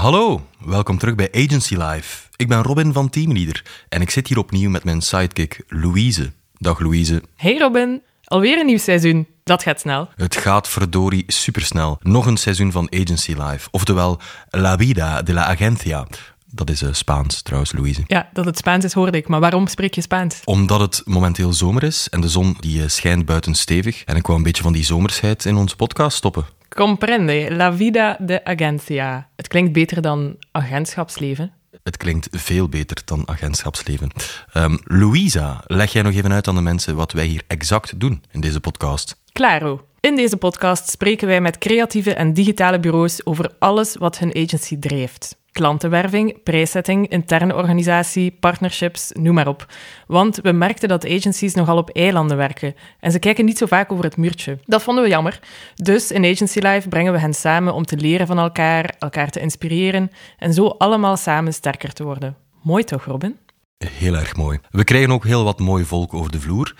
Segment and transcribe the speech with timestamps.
[0.00, 2.26] Hallo, welkom terug bij Agency Live.
[2.36, 6.32] Ik ben Robin van Teamleader en ik zit hier opnieuw met mijn sidekick Louise.
[6.58, 7.22] Dag Louise.
[7.36, 9.26] Hey Robin, alweer een nieuw seizoen.
[9.44, 10.08] Dat gaat snel.
[10.16, 11.98] Het gaat verdorie supersnel.
[12.02, 16.06] Nog een seizoen van Agency Live, oftewel La Vida de la Agencia.
[16.46, 18.02] Dat is uh, Spaans trouwens, Louise.
[18.06, 20.40] Ja, dat het Spaans is hoorde ik, maar waarom spreek je Spaans?
[20.44, 24.04] Omdat het momenteel zomer is en de zon die uh, schijnt buiten stevig.
[24.04, 26.58] En ik wou een beetje van die zomersheid in onze podcast stoppen.
[26.74, 29.28] Comprende, la vida de agencia.
[29.36, 31.52] Het klinkt beter dan agentschapsleven.
[31.82, 34.10] Het klinkt veel beter dan agentschapsleven.
[34.54, 38.22] Um, Louisa, leg jij nog even uit aan de mensen wat wij hier exact doen
[38.30, 39.20] in deze podcast?
[39.32, 39.84] Claro.
[40.00, 44.78] In deze podcast spreken wij met creatieve en digitale bureaus over alles wat hun agency
[44.78, 45.38] drijft.
[45.52, 49.66] Klantenwerving, prijszetting, interne organisatie, partnerships, noem maar op.
[50.06, 53.92] Want we merkten dat agencies nogal op eilanden werken en ze kijken niet zo vaak
[53.92, 54.58] over het muurtje.
[54.64, 55.40] Dat vonden we jammer.
[55.74, 59.40] Dus in Agency Life brengen we hen samen om te leren van elkaar, elkaar te
[59.40, 62.36] inspireren en zo allemaal samen sterker te worden.
[62.62, 63.38] Mooi toch, Robin?
[63.84, 64.58] Heel erg mooi.
[64.70, 66.74] We krijgen ook heel wat mooi volk over de vloer.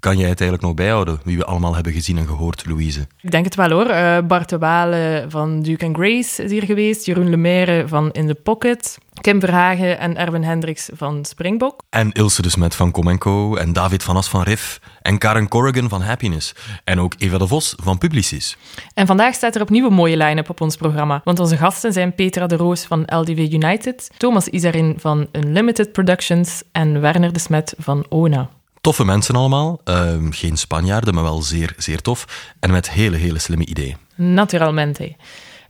[0.00, 3.06] Kan jij het eigenlijk nog bijhouden, wie we allemaal hebben gezien en gehoord, Louise?
[3.20, 3.90] Ik denk het wel hoor.
[3.90, 7.06] Uh, Bart de Walen van Duke Grace is hier geweest.
[7.06, 8.98] Jeroen Lemaire van In The Pocket.
[9.20, 11.82] Kim Verhagen en Erwin Hendricks van Springbok.
[11.90, 13.56] En Ilse de Smet van Comenco.
[13.56, 14.80] En David van As van Riff.
[15.02, 16.54] En Karen Corrigan van Happiness.
[16.84, 18.56] En ook Eva de Vos van Publicis.
[18.94, 21.20] En vandaag staat er opnieuw een mooie line-up op ons programma.
[21.24, 26.62] Want onze gasten zijn Petra de Roos van LDW United, Thomas Isarin van Unlimited Productions
[26.72, 28.50] en Werner de Smet van ONA.
[28.86, 29.80] Toffe mensen allemaal.
[29.84, 32.50] Uh, geen Spanjaarden, maar wel zeer, zeer tof.
[32.60, 33.96] En met hele, hele slimme ideeën.
[34.14, 35.16] Naturalmente.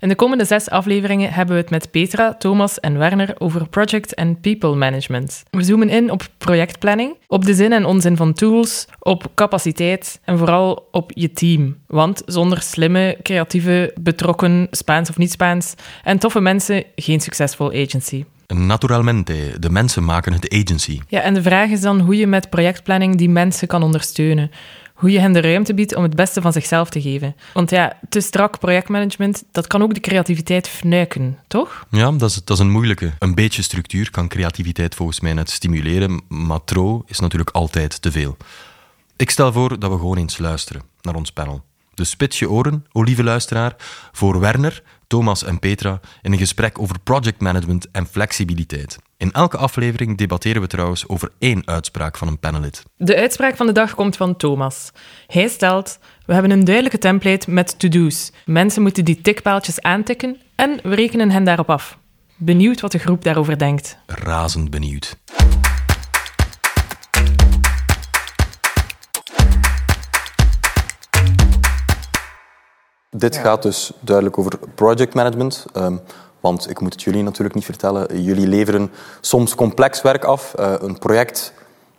[0.00, 4.14] In de komende zes afleveringen hebben we het met Petra, Thomas en Werner over project
[4.14, 5.42] en people management.
[5.50, 10.38] We zoomen in op projectplanning, op de zin en onzin van tools, op capaciteit en
[10.38, 11.76] vooral op je team.
[11.86, 18.24] Want zonder slimme, creatieve, betrokken, Spaans of niet-Spaans en toffe mensen geen succesvol agency.
[18.54, 21.00] Naturalmente, de mensen maken het agency.
[21.08, 24.50] Ja, en de vraag is dan hoe je met projectplanning die mensen kan ondersteunen.
[24.94, 27.36] Hoe je hen de ruimte biedt om het beste van zichzelf te geven.
[27.54, 31.86] Want ja, te strak projectmanagement, dat kan ook de creativiteit fnuiken, toch?
[31.90, 33.12] Ja, dat is, dat is een moeilijke.
[33.18, 38.12] Een beetje structuur kan creativiteit volgens mij net stimuleren, maar tro is natuurlijk altijd te
[38.12, 38.36] veel.
[39.16, 41.64] Ik stel voor dat we gewoon eens luisteren naar ons panel.
[41.94, 43.76] Dus spits je oren, o lieve luisteraar,
[44.12, 48.98] voor Werner, Thomas en Petra in een gesprek over projectmanagement en flexibiliteit.
[49.16, 52.82] In elke aflevering debatteren we trouwens over één uitspraak van een panelid.
[52.96, 54.90] De uitspraak van de dag komt van Thomas.
[55.26, 58.32] Hij stelt: We hebben een duidelijke template met to-do's.
[58.44, 61.98] Mensen moeten die tikpaaltjes aantikken en we rekenen hen daarop af.
[62.36, 63.98] Benieuwd wat de groep daarover denkt.
[64.06, 65.16] Razend benieuwd.
[73.18, 75.66] Dit gaat dus duidelijk over project management.
[75.76, 76.00] Um,
[76.40, 78.22] want ik moet het jullie natuurlijk niet vertellen.
[78.22, 78.90] Jullie leveren
[79.20, 80.54] soms complex werk af.
[80.60, 81.52] Uh, een project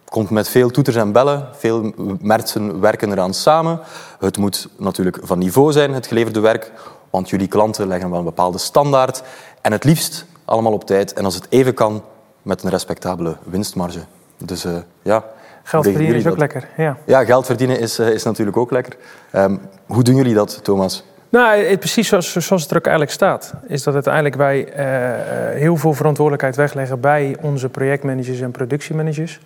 [0.09, 1.47] komt met veel toeters en bellen.
[1.53, 3.79] Veel mensen werken eraan samen.
[4.19, 6.71] Het moet natuurlijk van niveau zijn, het geleverde werk.
[7.09, 9.23] Want jullie klanten leggen wel een bepaalde standaard.
[9.61, 11.13] En het liefst allemaal op tijd.
[11.13, 12.03] En als het even kan,
[12.41, 14.05] met een respectabele winstmarge.
[14.37, 15.23] Dus uh, ja,
[15.67, 16.97] Geld verdienen is ook lekker, ja.
[17.05, 18.95] Ja, geld verdienen is, is natuurlijk ook lekker.
[19.33, 21.03] Um, hoe doen jullie dat, Thomas?
[21.29, 23.53] Nou, precies zoals, zoals, het er ook eigenlijk staat.
[23.67, 29.39] Is dat uiteindelijk wij uh, heel veel verantwoordelijkheid wegleggen bij onze projectmanagers en productiemanagers.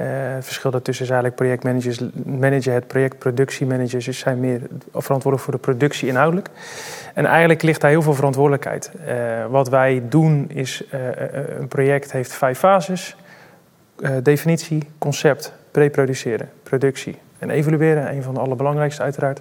[0.00, 4.60] Uh, het verschil daartussen is eigenlijk projectmanagers managen het project, productiemanagers dus zijn meer
[4.92, 6.48] verantwoordelijk voor de productie inhoudelijk.
[7.14, 8.90] En eigenlijk ligt daar heel veel verantwoordelijkheid.
[9.08, 9.14] Uh,
[9.48, 10.82] wat wij doen is,
[11.58, 13.16] een project heeft vijf fases.
[14.22, 18.10] definitie, concept, preproduceren, productie en evalueren.
[18.10, 19.40] Een van de allerbelangrijkste uiteraard,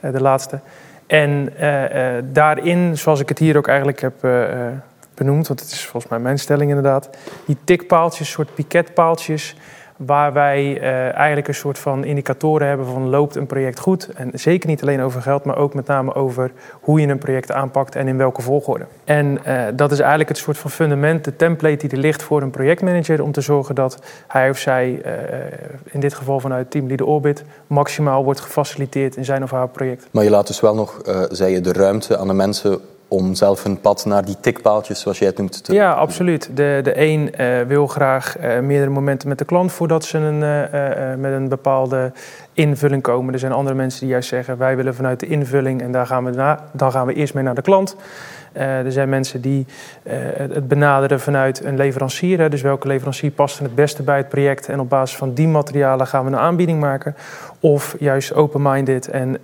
[0.00, 0.58] de laatste.
[1.06, 4.14] En uh, uh, daarin, zoals ik het hier ook eigenlijk heb
[5.14, 7.10] benoemd, want het is volgens mij mijn stelling inderdaad,
[7.46, 9.56] die tikpaaltjes, soort piketpaaltjes,
[9.96, 14.08] waar wij uh, eigenlijk een soort van indicatoren hebben van loopt een project goed.
[14.14, 17.52] En zeker niet alleen over geld, maar ook met name over hoe je een project
[17.52, 18.84] aanpakt en in welke volgorde.
[19.04, 22.42] En uh, dat is eigenlijk het soort van fundament, de template die er ligt voor
[22.42, 25.12] een projectmanager om te zorgen dat hij of zij, uh,
[25.84, 30.08] in dit geval vanuit Team Leader Orbit, maximaal wordt gefaciliteerd in zijn of haar project.
[30.10, 31.00] Maar je laat dus wel nog,
[31.30, 32.80] zei je, de ruimte aan de mensen
[33.12, 35.72] om zelf hun pad naar die tikpaaltjes, zoals jij het noemt, te...
[35.72, 36.50] Ja, absoluut.
[36.54, 40.40] De, de een uh, wil graag uh, meerdere momenten met de klant voordat ze een,
[40.40, 42.12] uh, met een bepaalde
[42.52, 43.32] invulling komen.
[43.32, 46.24] Er zijn andere mensen die juist zeggen, wij willen vanuit de invulling en daar gaan
[46.24, 47.96] we, na, dan gaan we eerst mee naar de klant.
[48.52, 49.66] Er zijn mensen die
[50.36, 52.38] het benaderen vanuit een leverancier.
[52.38, 55.48] Hè, dus welke leverancier past het beste bij het project en op basis van die
[55.48, 57.16] materialen gaan we een aanbieding maken.
[57.60, 59.38] Of juist open-minded en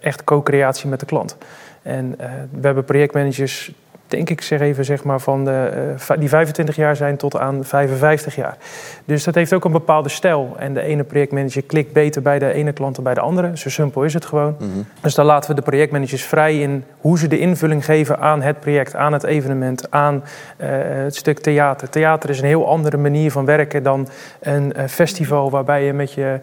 [0.00, 1.36] echt co-creatie met de klant.
[1.82, 2.16] En
[2.50, 3.72] we hebben projectmanagers
[4.06, 5.70] denk ik zeg even, zeg maar, van de,
[6.10, 8.56] uh, die 25 jaar zijn tot aan 55 jaar.
[9.04, 10.54] Dus dat heeft ook een bepaalde stijl.
[10.58, 13.56] En de ene projectmanager klikt beter bij de ene klant dan bij de andere.
[13.56, 14.56] Zo simpel is het gewoon.
[14.58, 14.68] Mhm.
[15.00, 18.60] Dus dan laten we de projectmanagers vrij in hoe ze de invulling geven aan het
[18.60, 21.88] project, aan het evenement, aan uh, het stuk theater.
[21.88, 24.08] Theater is een heel andere manier van werken dan
[24.40, 26.40] een uh, festival waarbij je met je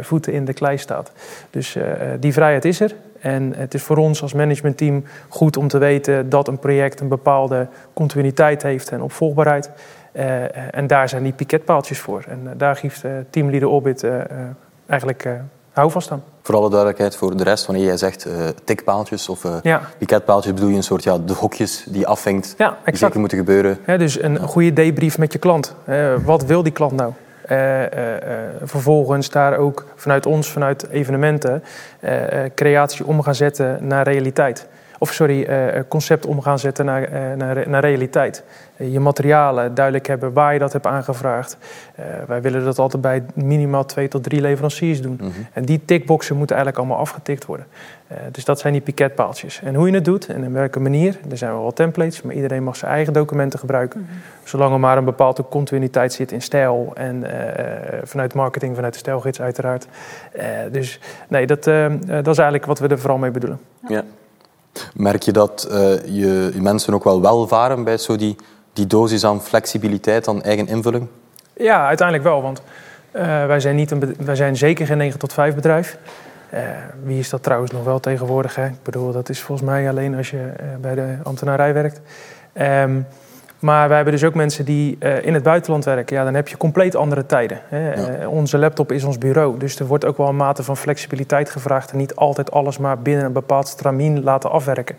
[0.00, 1.12] voeten in de klei staat.
[1.50, 1.76] Dus
[2.20, 2.94] die vrijheid is er.
[3.24, 7.08] En het is voor ons als managementteam goed om te weten dat een project een
[7.08, 9.70] bepaalde continuïteit heeft en opvolgbaarheid.
[10.12, 12.24] Uh, en daar zijn die piketpaaltjes voor.
[12.28, 14.06] En uh, daar geeft uh, Teamleader Orbit
[14.86, 15.28] eigenlijk
[15.72, 16.22] houvast aan.
[16.42, 18.26] Voor alle duidelijkheid voor de rest, wanneer jij zegt
[18.64, 19.80] tikpaaltjes of ja.
[19.98, 23.38] piketpaaltjes, bedoel je een soort ja, de hokjes die je afvinkt, ja, die zeker moeten
[23.38, 23.78] gebeuren.
[23.86, 25.74] Ja, dus een goede debrief met je klant.
[26.24, 27.12] wat wil die klant nou?
[27.50, 27.88] Uh, uh,
[28.62, 31.62] vervolgens daar ook vanuit ons, vanuit evenementen,
[32.54, 34.66] creatie om gaan zetten naar realiteit.
[34.98, 35.46] Of sorry,
[35.88, 38.44] concept om gaan zetten naar, naar, naar realiteit.
[38.76, 41.56] je materialen duidelijk hebben waar je dat hebt aangevraagd.
[42.26, 45.18] wij willen dat altijd bij minimaal twee tot drie leveranciers doen.
[45.20, 45.30] Mhm.
[45.52, 47.66] En die tickboxen moeten eigenlijk allemaal afgetikt worden.
[48.06, 49.60] Eh, dus dat zijn die piketpaaltjes.
[49.62, 52.62] En hoe je het doet en in welke manier, er zijn wel templates, maar iedereen
[52.62, 54.00] mag zijn eigen documenten gebruiken.
[54.00, 54.12] Mhm.
[54.44, 57.30] Zolang er maar een bepaalde continuïteit zit in stijl en uh,
[58.02, 59.86] vanuit marketing, vanuit de stijlgids uiteraard.
[60.36, 60.42] Uh,
[60.72, 63.60] dus nee, dat, dat is eigenlijk wat we er vooral mee bedoelen.
[63.88, 64.04] Ja.
[64.94, 68.36] Merk je dat je, je, mensen ook wel welvaren bij zo die,
[68.72, 71.06] die dosis aan flexibiliteit, aan eigen invulling?
[71.56, 72.62] Ja, uiteindelijk wel, want
[73.46, 75.98] wij, zijn niet een, wij zijn zeker geen 9 tot 5 bedrijf.
[76.54, 76.60] Uh,
[77.02, 78.54] wie is dat trouwens nog wel tegenwoordig?
[78.54, 78.66] Hè?
[78.66, 82.00] Ik bedoel, dat is volgens mij alleen als je bij de ambtenarij werkt.
[82.60, 83.06] Um,
[83.64, 86.16] maar wij hebben dus ook mensen die uh, in het buitenland werken.
[86.16, 87.60] Ja, dan heb je compleet andere tijden.
[87.68, 87.92] Hè?
[87.92, 88.28] Ja.
[88.28, 89.58] onze laptop is ons bureau.
[89.58, 91.90] Dus er wordt ook wel een mate van flexibiliteit gevraagd.
[91.90, 94.96] En niet altijd alles maar binnen een bepaald stramien laten afwerken.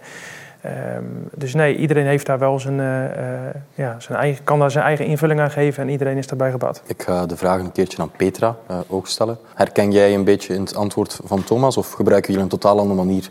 [0.66, 3.10] Um, dus nee, iedereen heeft daar wel zijn, uh, uh,
[3.74, 6.82] ja, zijn eigen, kan daar zijn eigen invulling aan geven en iedereen is daarbij gebaat.
[6.86, 8.56] Ik ga de vraag een keertje aan Petra
[8.88, 9.38] ook stellen.
[9.54, 13.06] Herken jij een beetje in het antwoord van Thomas of gebruiken jullie een totaal andere
[13.06, 13.30] manier?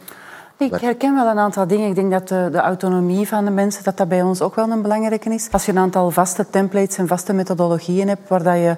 [0.56, 1.88] Ik herken wel een aantal dingen.
[1.88, 4.70] Ik denk dat de, de, autonomie van de mensen dat dat bij ons ook wel
[4.70, 5.48] een belangrijke is.
[5.50, 8.76] Als je een aantal vaste templates en vaste methodologieën hebt waar dat je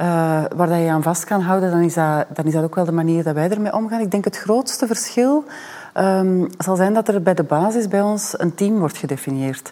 [0.00, 0.06] uh,
[0.56, 2.84] waar dat je aan vast kan houden, dan is, dat, dan is dat ook wel
[2.84, 4.00] de manier dat wij ermee omgaan.
[4.00, 5.44] Ik denk het grootste verschil
[5.94, 9.70] um, zal zijn dat er bij de basis bij ons een team wordt gedefinieerd.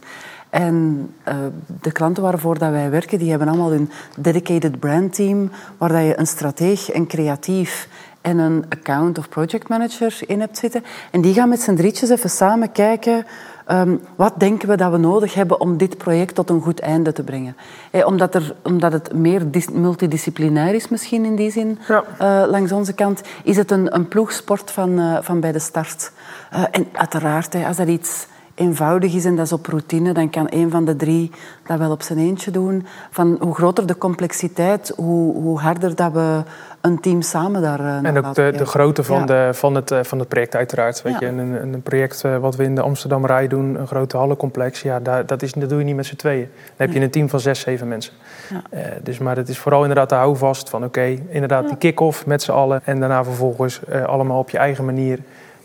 [0.51, 1.35] En uh,
[1.81, 6.03] de klanten waarvoor dat wij werken, die hebben allemaal een dedicated brand team, waar dat
[6.03, 7.89] je een strateeg, een creatief
[8.29, 10.85] en een account of project manager in hebt zitten.
[11.11, 13.27] En die gaan met z'n drietjes even samen kijken
[13.71, 17.13] Um, wat denken we dat we nodig hebben om dit project tot een goed einde
[17.13, 17.57] te brengen?
[17.91, 19.43] Eh, omdat, er, omdat het meer
[19.73, 22.05] multidisciplinair is misschien in die zin, ja.
[22.21, 26.13] uh, langs onze kant, is het een, een ploegsport van, uh, van bij de start.
[26.55, 28.27] Uh, en uiteraard, als dat iets
[28.59, 31.31] eenvoudig is en dat is op routine, dan kan een van de drie
[31.67, 32.87] dat wel op zijn eentje doen.
[33.11, 36.43] Van hoe groter de complexiteit, hoe, hoe harder dat we
[36.81, 39.99] een team samen daar uh, En ook de, de grootte van, de, van, het, uh,
[40.03, 41.03] van het project uiteraard.
[41.03, 44.83] Weet je, een, een project wat we in de Amsterdam Rij doen, een grote hallencomplex,
[44.83, 46.49] ja, daar, dat, is, dat doe je niet met z'n tweeën.
[46.77, 48.13] Dan heb je een team van zes, zeven mensen.
[48.51, 48.81] Ja.
[49.03, 52.43] dus, maar het is vooral inderdaad de houvast van oké, okay, inderdaad die kick-off met
[52.43, 55.19] z'n allen en daarna vervolgens allemaal op je eigen manier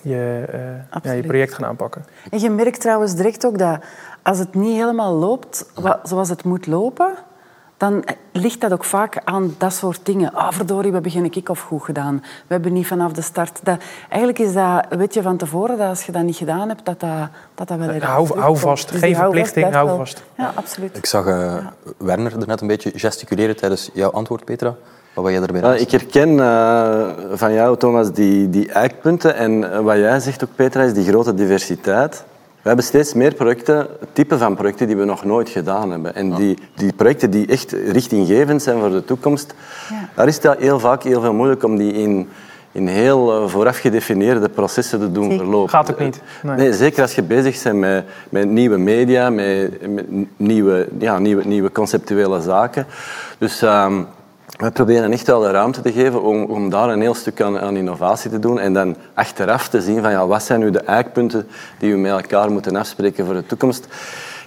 [0.03, 2.05] je, uh, ja, je project gaan aanpakken.
[2.31, 3.79] En je merkt trouwens direct ook dat
[4.21, 5.65] als het niet helemaal loopt
[6.03, 7.15] zoals het moet lopen,
[7.77, 10.33] dan ligt dat ook vaak aan dat soort dingen.
[10.33, 12.19] Ah, verdorie, we hebben geen kick-off goed gedaan.
[12.21, 13.59] We hebben niet vanaf de start...
[13.63, 16.85] Dat, eigenlijk is dat, weet je van tevoren, dat als je dat niet gedaan hebt,
[16.85, 20.23] dat dat, dat, dat wel erg hou, hou vast, dus geen verplichting, hou vast.
[20.37, 20.97] Ja, absoluut.
[20.97, 21.73] Ik zag uh, ja.
[21.97, 24.75] Werner er net een beetje gesticuleren tijdens jouw antwoord, Petra.
[25.13, 29.35] Wat jij erbij uh, Ik herken uh, van jou, Thomas, die, die eikpunten.
[29.35, 32.23] En wat jij zegt ook, Petra, is die grote diversiteit.
[32.61, 36.15] We hebben steeds meer projecten, type van projecten die we nog nooit gedaan hebben.
[36.15, 39.53] En die, die projecten die echt richtinggevend zijn voor de toekomst,
[39.89, 40.09] ja.
[40.15, 42.29] daar is het heel vaak heel veel moeilijk om die in,
[42.71, 45.37] in heel vooraf gedefinieerde processen te doen zeker.
[45.37, 45.69] verlopen.
[45.69, 46.21] Gaat ook niet.
[46.43, 46.55] Nee.
[46.55, 46.73] nee.
[46.73, 50.05] zeker als je bezig bent met, met nieuwe media, met, met
[50.37, 52.85] nieuwe, ja, nieuwe, nieuwe conceptuele zaken.
[53.37, 53.61] Dus...
[53.61, 54.07] Um,
[54.57, 57.59] we proberen echt wel de ruimte te geven om, om daar een heel stuk aan,
[57.59, 60.79] aan, innovatie te doen en dan achteraf te zien van ja, wat zijn nu de
[60.79, 61.47] eikpunten
[61.79, 63.87] die we met elkaar moeten afspreken voor de toekomst.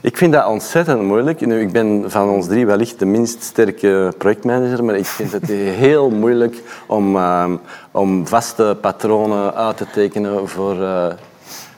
[0.00, 1.46] Ik vind dat ontzettend moeilijk.
[1.46, 5.46] Nu, ik ben van ons drie wellicht de minst sterke projectmanager, maar ik vind het
[5.84, 7.52] heel moeilijk om, uh,
[7.90, 11.06] om vaste patronen uit te tekenen voor, uh,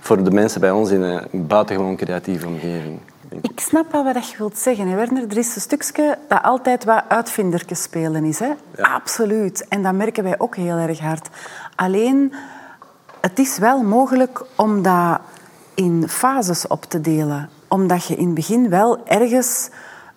[0.00, 2.98] voor de mensen bij ons in een buitengewoon creatieve omgeving.
[3.30, 5.24] Ik snap wel wat je wilt zeggen, Werner.
[5.28, 8.38] Er is een stukje dat altijd wat uitvindertjes spelen is.
[8.38, 8.50] Hè?
[8.76, 9.68] Absoluut.
[9.68, 11.28] En dat merken wij ook heel erg hard.
[11.74, 12.32] Alleen,
[13.20, 15.20] het is wel mogelijk om dat
[15.74, 17.48] in fases op te delen.
[17.68, 19.70] omdat je in het begin wel ergens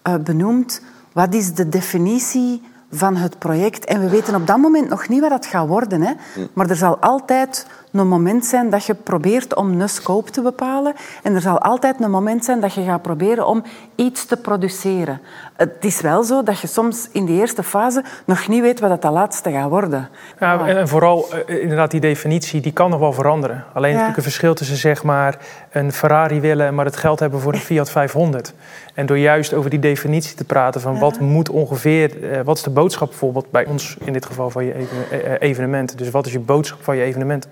[0.08, 3.86] uh, benoemt wat is de definitie van het project.
[3.86, 6.02] En we weten op dat moment nog niet wat dat gaat worden.
[6.02, 6.14] Hè?
[6.54, 7.68] Maar er zal altijd
[8.00, 10.94] een moment zijn dat je probeert om een scope te bepalen.
[11.24, 13.64] En er zal altijd een moment zijn dat je gaat proberen om
[13.96, 15.22] iets te produceren.
[15.56, 18.90] Het is wel zo dat je soms in de eerste fase nog niet weet wat
[18.90, 20.10] dat de laatste gaat worden.
[20.40, 23.64] Ja, en vooral eh, inderdaad die definitie, die kan nog wel veranderen.
[23.74, 23.96] Alleen ja.
[23.96, 25.38] natuurlijk een verschil tussen zeg maar
[25.72, 28.54] een Ferrari willen, maar het geld hebben voor een Fiat 500.
[28.94, 32.64] En door juist over die definitie te praten van wat moet ongeveer, eh, wat is
[32.64, 34.74] de boodschap bijvoorbeeld bij ons in dit geval van je
[35.10, 35.98] eh, evenement.
[35.98, 37.48] Dus wat is je boodschap van je evenement?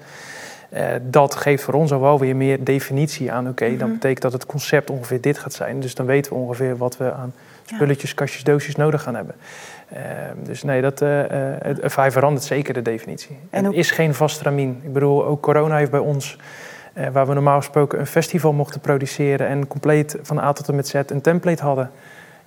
[0.73, 3.47] Uh, dat geeft voor ons al wel weer meer definitie aan.
[3.47, 3.97] Oké, okay, dan mhm.
[3.97, 5.79] betekent dat het concept ongeveer dit gaat zijn.
[5.79, 7.33] Dus dan weten we ongeveer wat we aan
[7.65, 9.35] spulletjes, kastjes, doosjes nodig gaan hebben.
[9.93, 9.99] Uh,
[10.43, 11.21] dus nee, dat, uh,
[11.59, 13.37] het, hij verandert zeker de definitie.
[13.49, 14.81] En het is geen vast ramien.
[14.83, 16.37] Ik bedoel, ook corona heeft bij ons,
[17.11, 20.87] waar we normaal gesproken een festival mochten produceren en compleet van A tot en met
[20.87, 21.91] Z een template hadden.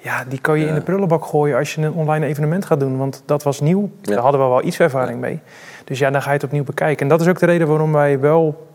[0.02, 2.96] Ja, die kan je in de prullenbak gooien als je een online evenement gaat doen.
[2.96, 3.90] Want dat was nieuw.
[4.00, 5.40] Daar hadden we wel iets ervaring mee.
[5.84, 7.02] Dus ja, dan ga je het opnieuw bekijken.
[7.02, 8.66] En dat is ook de reden waarom wij wel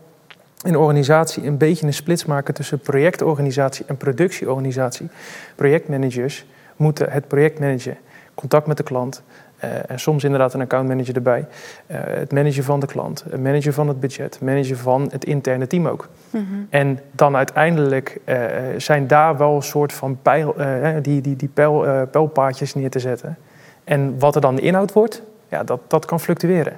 [0.64, 5.08] in de organisatie een beetje een splits maken tussen projectorganisatie en productieorganisatie.
[5.54, 7.96] Projectmanagers moeten het project managen,
[8.34, 9.22] contact met de klant.
[9.64, 11.46] Uh, en soms inderdaad een accountmanager erbij.
[11.86, 15.66] Uh, het managen van de klant, het managen van het budget, managen van het interne
[15.66, 16.08] team ook.
[16.30, 16.66] Mm -hmm.
[16.70, 18.36] En dan uiteindelijk uh,
[18.76, 20.54] zijn daar wel een soort van pijl,
[21.02, 23.36] die, die, die pijl, pijlpaadjes neer te zetten.
[23.84, 26.76] En wat er dan de inhoud wordt, ja, dat, dat kan fluctueren.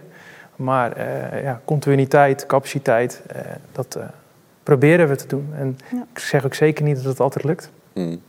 [0.56, 3.40] Maar uh, ja, continuïteit, capaciteit, uh,
[3.72, 4.04] dat uh,
[4.62, 5.48] proberen we te doen.
[5.58, 6.06] En ja.
[6.12, 7.70] ik zeg ook zeker niet dat het altijd lukt.
[7.94, 8.20] Mm.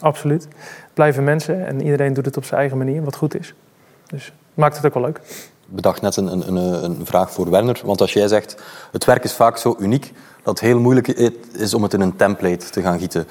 [0.00, 0.48] absoluut.
[0.94, 3.54] Blijven mensen en iedereen doet het op zijn eigen manier, wat goed is.
[4.06, 5.20] Dus maakt het ook wel leuk.
[5.66, 7.80] Bedacht net een, een, een vraag voor Werner.
[7.84, 11.08] Want als jij zegt, het werk is vaak zo uniek dat het heel moeilijk
[11.52, 13.26] is om het in een template te gaan gieten.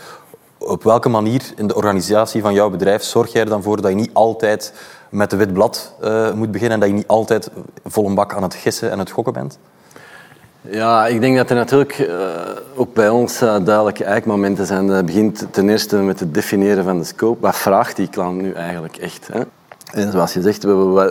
[0.58, 3.92] Op welke manier in de organisatie van jouw bedrijf zorg jij er dan voor dat
[3.92, 4.74] je niet altijd
[5.10, 7.50] met de wit blad uh, moet beginnen en dat je niet altijd
[7.86, 9.60] vol een bak aan het gissen en het gokken bent?
[10.72, 12.10] Ja, ik denk dat er natuurlijk uh,
[12.76, 14.88] ook bij ons uh, duidelijke eikmomenten zijn.
[14.88, 17.42] Dat begint ten eerste met het definiëren van de scope.
[17.42, 19.30] Wat vraagt die klant nu eigenlijk echt?
[19.32, 19.42] Hè?
[19.94, 20.64] En zoals je zegt,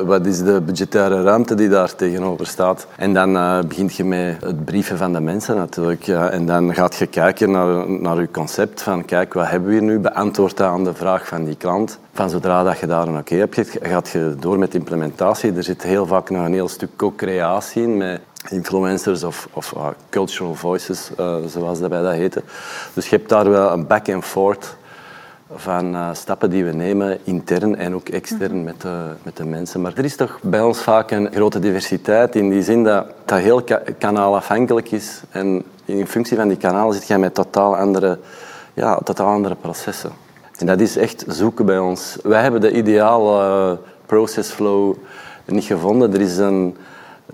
[0.04, 2.86] wat is de budgettaire ruimte die daar tegenover staat?
[2.96, 6.08] En dan uh, begint je met het brieven van de mensen natuurlijk.
[6.08, 9.84] En dan gaat je kijken naar, naar je concept van kijk, wat hebben we hier
[9.84, 9.98] nu?
[9.98, 11.98] Beantwoord aan de vraag van die klant.
[12.12, 15.52] Van zodra dat je daar een oké hebt, gaat je door met implementatie.
[15.52, 19.88] Er zit heel vaak nog een heel stuk co-creatie in met influencers of, of uh,
[20.10, 22.42] cultural voices, uh, zoals dat bij dat heette.
[22.92, 24.76] Dus je hebt daar wel een back and forth
[25.54, 29.80] van uh, stappen die we nemen, intern en ook extern met de, met de mensen.
[29.80, 33.38] Maar er is toch bij ons vaak een grote diversiteit in die zin dat dat
[33.38, 35.22] heel ka kanaalafhankelijk is.
[35.30, 38.18] En in functie van die kanalen zit je met totaal andere,
[38.74, 40.10] ja, totaal andere processen.
[40.58, 42.16] En dat is echt zoeken bij ons.
[42.22, 44.94] Wij hebben de ideale process flow
[45.44, 46.14] niet gevonden.
[46.14, 46.76] Er is, een,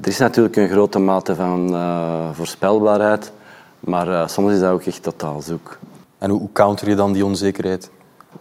[0.00, 3.32] er is natuurlijk een grote mate van uh, voorspelbaarheid,
[3.80, 5.78] maar uh, soms is dat ook echt totaal zoek.
[6.18, 7.90] En hoe counter je dan die onzekerheid?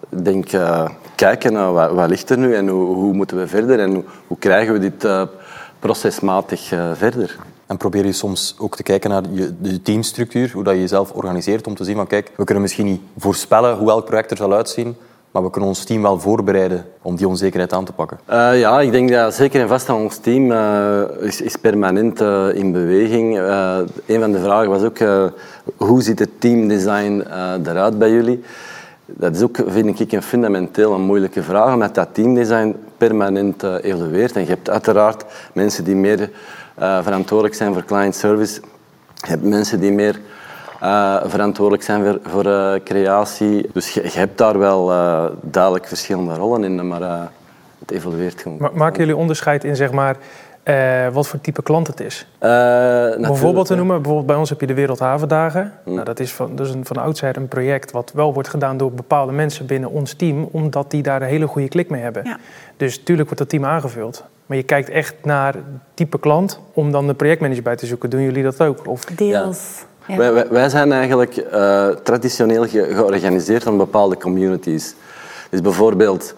[0.10, 3.48] Ik denk, uh, kijken naar wat, wat, ligt er nu en hoe, hoe moeten we
[3.48, 5.08] verder en hoe, hoe krijgen we dit
[5.79, 7.38] procesmatig verder.
[7.65, 11.12] En probeer je soms ook te kijken naar je, de teamstructuur, hoe dat je jezelf
[11.12, 14.38] organiseert, om te zien van kijk, we kunnen misschien niet voorspellen hoe elk project er
[14.38, 14.96] zal uitzien,
[15.31, 18.19] maar we kunnen ons team wel voorbereiden om die onzekerheid aan te pakken.
[18.29, 22.21] Uh, ja, ik denk dat zeker en vast dat ons team uh, is, is, permanent
[22.21, 23.38] uh, in beweging.
[24.05, 24.97] een van de vragen was ook,
[25.75, 27.23] hoe ziet het teamdesign
[27.63, 28.43] eruit bij jullie?
[29.05, 34.35] dat is ook, vind ik, een fundamenteel een moeilijke vraag, omdat dat teamdesign permanent evolueert.
[34.35, 36.29] En je hebt uiteraard mensen die meer
[36.75, 38.61] verantwoordelijk zijn voor client service.
[39.13, 40.19] Je hebt mensen die meer
[40.83, 43.69] uh, verantwoordelijk zijn voor, voor creatie.
[43.73, 44.85] Dus je, je, hebt daar wel
[45.41, 47.29] duidelijk verschillende rollen in, maar
[47.79, 48.69] het evolueert gewoon.
[48.73, 50.17] maken jullie onderscheid in, zeg maar,
[50.63, 52.27] uh, wat voor type klant het is.
[52.33, 55.73] Uh, bijvoorbeeld te noemen, bijvoorbeeld bij ons heb je de Wereldhavendagen.
[55.85, 55.93] Mm.
[55.93, 58.91] Nou, dat is van, dus een, van oudsher een project wat wel wordt gedaan door
[58.91, 62.23] bepaalde mensen binnen ons team, omdat die daar een hele goede klik mee hebben.
[62.25, 62.38] Ja.
[62.77, 64.23] Dus natuurlijk wordt dat team aangevuld.
[64.45, 65.55] Maar je kijkt echt naar
[65.93, 68.09] type klant om dan de projectmanager bij te zoeken.
[68.09, 68.88] Doen jullie dat ook?
[68.88, 69.05] Of?
[69.05, 69.85] Deels.
[70.17, 74.95] Wij, wij, zijn eigenlijk uh, traditioneel ge georganiseerd om bepaalde communities.
[75.49, 76.35] Dus bijvoorbeeld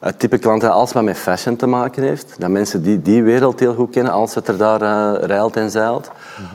[0.00, 2.34] het type klant dat alsmaar met fashion te maken heeft.
[2.38, 5.70] Dat mensen die die wereld heel goed kennen als het er daar uh, rijlt en
[5.70, 6.10] zeilt.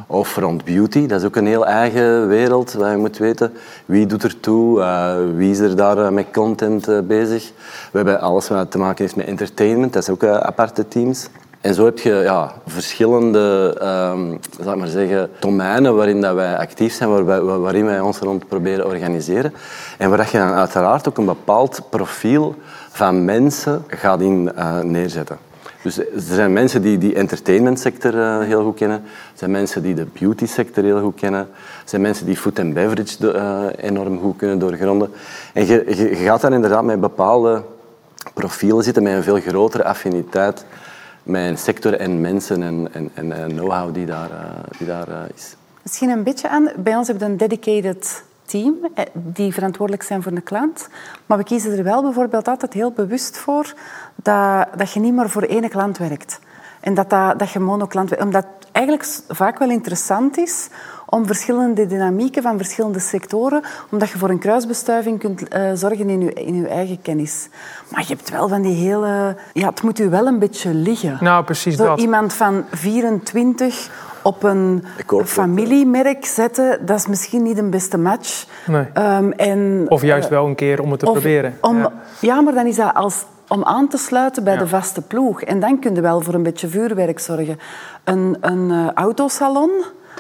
[0.08, 3.54] Of rond beauty, dat is ook een heel eigen wereld waar je moet weten
[3.86, 7.52] wie doet er toe, uh, wie is er daar met content bezig.
[7.92, 11.30] We hebben alles wat te maken heeft met entertainment, dat is ook aparte teams.
[11.62, 13.76] En zo heb je ja, verschillende
[14.16, 18.48] um, maar zeggen, domeinen waarin dat wij actief zijn, waar wij, waarin wij ons rond
[18.48, 19.54] proberen organiseren.
[19.98, 22.56] En waar je dan uiteraard ook een bepaald profiel
[22.90, 25.38] van mensen gaat in uh, neerzetten.
[25.82, 28.98] Dus er zijn mensen die die entertainmentsector uh, heel goed kennen.
[28.98, 31.40] Er zijn mensen die de beauty sector heel goed kennen.
[31.40, 35.12] Er zijn mensen die food and beverage uh, enorm goed kunnen doorgronden.
[35.54, 37.64] En je, gaat daar inderdaad met bepaalde
[38.34, 40.66] profielen zitten, met een veel grotere affiniteit
[41.24, 45.56] een sector en mensen en, en, en know-how die daar, uh, die daar is.
[45.82, 46.70] Misschien een beetje aan.
[46.78, 48.76] Bij ons hebben we een dedicated team
[49.14, 50.88] die verantwoordelijk zijn voor de klant.
[51.26, 53.74] Maar we kiezen er wel bijvoorbeeld altijd heel bewust voor
[54.16, 56.40] dat, dat je niet maar voor één klant werkt.
[56.80, 58.26] En dat, dat, je monoklant werkt.
[58.26, 58.46] Omdat
[58.80, 60.70] eigenlijk vaak wel interessant is
[61.06, 66.22] om verschillende dynamieken van verschillende sectoren, omdat je voor een kruisbestuiving kunt uh, zorgen in
[66.22, 67.48] je, in je eigen kennis.
[67.92, 69.36] Maar je hebt wel van die hele...
[69.54, 71.18] Ja, het moet u wel een beetje liggen.
[71.20, 72.00] Nou, precies Zo dat.
[72.00, 73.90] iemand van 24
[74.22, 74.84] op een
[75.26, 78.46] familiemerk zetten, dat is misschien niet een beste match.
[78.68, 78.86] Nee.
[78.98, 81.58] Um, en, of juist wel een keer om het te of, proberen.
[81.62, 81.92] Om, ja.
[82.20, 82.42] ja.
[82.42, 84.60] maar dan is dat als om aan te sluiten bij ja.
[84.60, 85.42] de vaste ploeg.
[85.42, 87.60] En dan kun je wel voor een beetje vuurwerk zorgen.
[88.04, 89.72] Een, een uh, autosalon,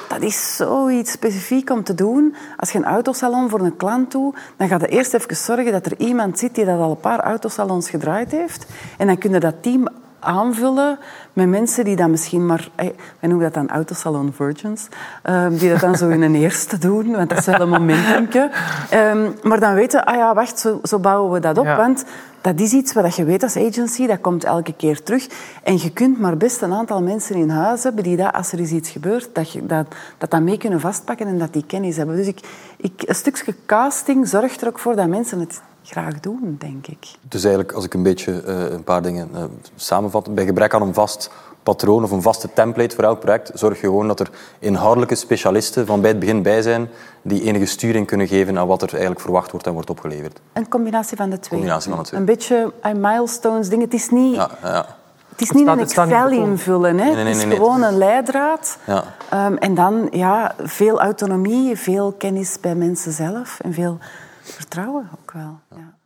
[0.07, 2.35] dat is zoiets specifiek om te doen.
[2.57, 5.85] Als je een autosalon voor een klant doet, dan ga je eerst even zorgen dat
[5.85, 8.65] er iemand zit die dat al een paar autosalons gedraaid heeft.
[8.97, 9.87] En dan kun je dat team
[10.19, 10.99] aanvullen
[11.33, 12.69] met mensen die dat misschien maar...
[12.75, 14.87] Wij noemen dat dan autosalon virgins.
[15.23, 17.89] Um, die dat dan zo in een eerste doen, want dat is wel een.
[18.93, 21.65] Um, maar dan weten, ah ja, wacht, zo, zo bouwen we dat op.
[21.65, 21.75] Ja.
[21.75, 22.05] Want
[22.41, 25.27] dat is iets wat je weet als agency, dat komt elke keer terug.
[25.63, 28.59] En je kunt maar best een aantal mensen in huis hebben die dat, als er
[28.59, 31.97] is iets gebeurt, dat, je, dat, dat, dat mee kunnen vastpakken en dat die kennis
[31.97, 32.15] hebben.
[32.15, 32.39] Dus ik,
[32.77, 37.07] ik, een stukje casting zorgt er ook voor dat mensen het graag doen, denk ik.
[37.21, 39.43] Dus eigenlijk, als ik een beetje uh, een paar dingen uh,
[39.75, 41.31] samenvat, bij gebrek aan een vast
[41.63, 45.85] patroon of een vaste template voor elk project, zorg je gewoon dat er inhoudelijke specialisten
[45.85, 46.89] van bij het begin bij zijn
[47.21, 50.39] die enige sturing kunnen geven aan wat er eigenlijk verwacht wordt en wordt opgeleverd.
[50.53, 51.59] Een combinatie van de twee.
[51.59, 52.19] Combinatie van de twee.
[52.19, 53.81] Een beetje een milestones ding.
[53.81, 54.35] Het is niet...
[54.35, 54.97] Ja, ja.
[55.29, 57.05] Het is niet een Excel invullen, hè.
[57.05, 58.77] Nee, nee, nee, het is gewoon een leidraad.
[58.85, 59.03] Ja.
[59.47, 63.97] Um, en dan ja, veel autonomie, veel kennis bij mensen zelf en veel
[64.51, 65.59] vertrouwen ook wel.
[65.75, 65.97] Ja.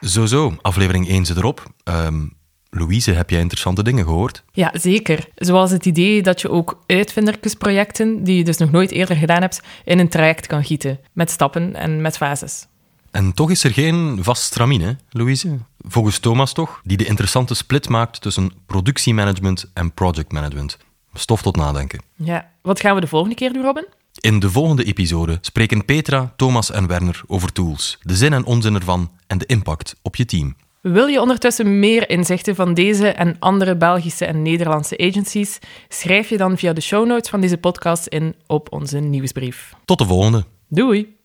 [0.00, 0.56] Zo, zo.
[0.62, 1.72] Aflevering 1 zit erop.
[1.84, 2.38] Um,
[2.70, 4.44] Louise, heb jij interessante dingen gehoord?
[4.52, 5.28] Ja, zeker.
[5.34, 9.62] Zoals het idee dat je ook uitvindertjesprojecten, die je dus nog nooit eerder gedaan hebt,
[9.84, 11.00] in een traject kan gieten.
[11.12, 12.66] Met stappen en met fases.
[13.10, 15.58] En toch is er geen vast stramien, hè, Louise?
[15.78, 20.78] Volgens Thomas toch, die de interessante split maakt tussen productiemanagement en projectmanagement.
[21.14, 22.00] Stof tot nadenken.
[22.14, 23.86] Ja, wat gaan we de volgende keer doen, Robin?
[24.20, 28.74] In de volgende episode spreken Petra, Thomas en Werner over tools, de zin en onzin
[28.74, 30.56] ervan en de impact op je team.
[30.80, 35.58] Wil je ondertussen meer inzichten van deze en andere Belgische en Nederlandse agencies?
[35.88, 39.74] Schrijf je dan via de show notes van deze podcast in op onze nieuwsbrief.
[39.84, 40.44] Tot de volgende.
[40.68, 41.16] Doei!